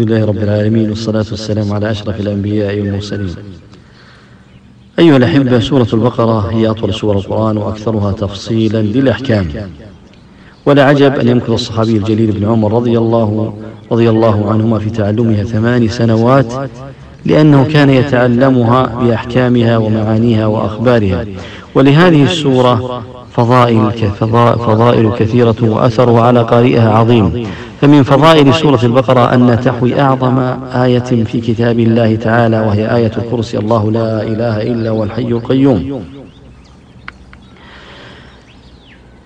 [0.00, 3.34] الحمد لله رب العالمين والصلاة والسلام على أشرف الأنبياء والمرسلين.
[4.98, 9.48] أيها الأحبة سورة البقرة هي أطول سور القرآن وأكثرها تفصيلا للأحكام.
[10.66, 13.54] ولا عجب أن يمكث الصحابي الجليل بن عمر رضي الله
[13.92, 16.52] رضي الله عنهما في تعلمها ثمان سنوات
[17.24, 21.24] لأنه كان يتعلمها بأحكامها ومعانيها وأخبارها.
[21.74, 23.02] ولهذه السورة
[23.32, 23.90] فضائل
[24.58, 27.46] فضائل كثيرة وأثرها على قارئها عظيم.
[27.80, 30.38] فمن فضائل سورة البقرة أن تحوي أعظم
[30.74, 33.58] آية في كتاب الله تعالى وهي آية الكرسي.
[33.58, 36.02] الله لا إله إلا هو الحي القيوم.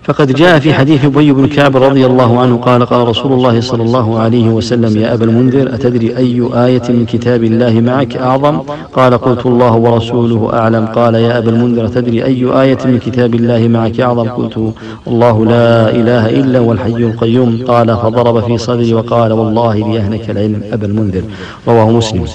[0.03, 3.83] فقد جاء في حديث أبي بن كعب رضي الله عنه قال قال رسول الله صلى
[3.83, 8.57] الله عليه وسلم يا أبا المنذر أتدري أي آية من كتاب الله معك أعظم؟
[8.93, 10.85] قال قلت الله ورسوله أعلم.
[10.85, 14.73] قال يا أبا المنذر أتدري أي آية من كتاب الله معك أعظم؟ قلت
[15.07, 17.63] الله لا إله إلا هو الحي القيوم.
[17.67, 21.23] قال فضرب في صدري وقال والله ليهنك العلم أبا المنذر.
[21.67, 22.25] رواه مسلم.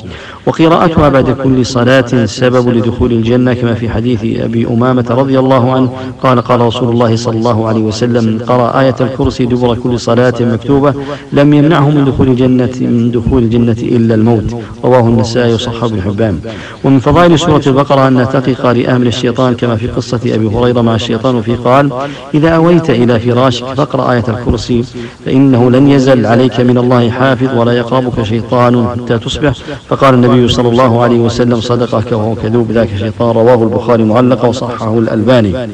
[0.47, 5.89] وقراءتها بعد كل صلاة سبب لدخول الجنة كما في حديث أبي أمامة رضي الله عنه
[6.23, 10.95] قال قال رسول الله صلى الله عليه وسلم قرأ آية الكرسي دبر كل صلاة مكتوبة
[11.33, 14.49] لم يمنعه من دخول الجنة من دخول الجنة إلا الموت.
[14.85, 16.41] رواه النسائي وصححه ابن حبان.
[16.85, 20.95] ومن فضائل سورة البقرة أن تقي قارئها من الشيطان كما في قصة أبي هريرة مع
[20.95, 21.93] الشيطان وفي قال
[22.35, 24.85] إذا أويت إلى فراشك فاقرأ آية الكرسي
[25.25, 29.53] فإنه لن يزل عليك من الله حافظ ولا يقربك شيطان حتى تصبح.
[29.89, 33.37] فقال النبي صلى الله عليه وسلم صدقك وهو كذوب ذاك شيطان.
[33.37, 35.69] رواه البخاري معلقا وصححه الألباني.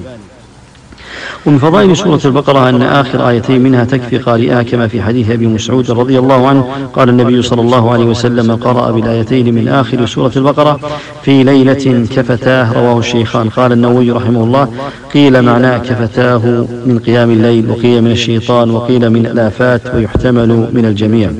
[1.46, 5.90] ومن فضائل سورة البقرة أن آخر آيتين منها تكفي قارئها كما في حديث أبي مسعود
[5.90, 10.80] رضي الله عنه قال النبي صلى الله عليه وسلم قرأ بالآيتين من آخر سورة البقرة
[11.22, 12.72] في ليلة كفتاه.
[12.72, 13.48] رواه الشيخان.
[13.48, 14.68] قال النووي رحمه الله
[15.14, 21.30] قيل معناه كفتاه من قيام الليل وقيل من الشيطان وقيل من الآفات ويحتمل من الجميع.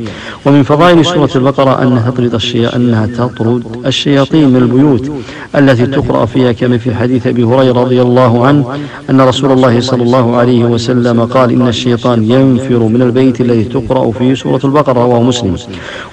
[0.47, 2.41] ومن فضائل سورة البقرة أنها تطرد
[2.77, 5.11] أنها تطرد الشياطين من البيوت
[5.57, 8.79] التي تقرأ فيها كما في حديث أبي هريرة رضي الله عنه
[9.11, 14.11] أن رسول الله صلى الله عليه وسلم قال إن الشيطان ينفر من البيت الذي تقرأ
[14.11, 15.57] فيه سورة البقرة رواه مسلم.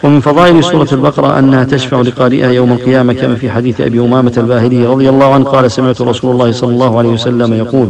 [0.03, 4.85] ومن فضائل سورة البقرة أنها تشفع لقارئها يوم القيامة كما في حديث أبي أمامة الباهلي
[4.85, 7.89] رضي الله عنه قال سمعت رسول الله صلى الله عليه وسلم يقول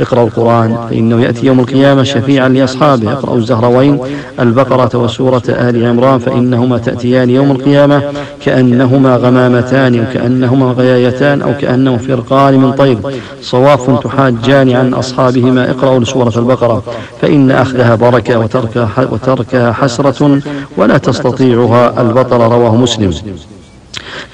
[0.00, 3.12] اقرأوا القرآن فإنه يأتي يوم القيامة شفيعا لأصحابه.
[3.12, 3.98] اقرأوا الزهروين
[4.40, 8.02] البقرة وسورة آل عمران فإنهما تأتيان يوم القيامة
[8.44, 12.98] كأنهما غمامتان وكأنهما غيايتان أو كأنهما فرقان من طير.
[13.42, 16.82] صواف تحاجان عن أصحابهما اقرأوا سورة البقرة.
[17.20, 20.40] فإن أخذها بركة وتركها, وتركها حسرة
[20.76, 23.14] ولا تستطيعها البطل رواه مسلم.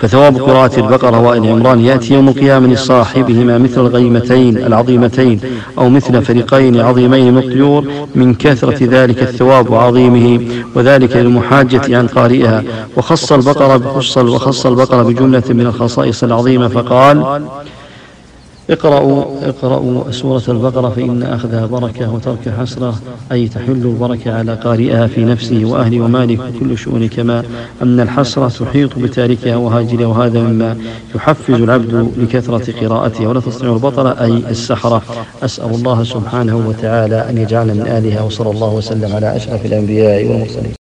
[0.00, 5.41] فثواب قراءة البقرة وآل عمران يأتي يوم القيامة لصاحبهما مثل الغيمتين العظيمتين
[5.78, 10.41] أو مثل فريقين عظيمين من الطيور من كثرة ذلك الثواب وعظيمه
[10.75, 12.62] وذلك للمحاجة عن قارئها.
[12.96, 17.41] وخص البقرة وخص البقرة بجملة من الخصائص العظيمة فقال
[18.71, 22.94] اقرأوا اقرأوا سورة البقرة فإن أخذها بركة وترك حسرة
[23.32, 27.44] أي تحل البركة على قارئها في نفسه وأهله وماله وكل شؤون كما
[27.82, 30.76] أن الحسرة تحيط بتاركها وهاجرها وهذا مما
[31.15, 33.28] يحفز العبد لكثرة قراءتها.
[33.28, 35.03] ولا تستطيع البطلة أي السحرة.
[35.43, 40.72] أسأل الله سبحانه وتعالى أن يجعلنا من آلها وصلى الله وسلم على أشرف الأنبياء والمرسلين.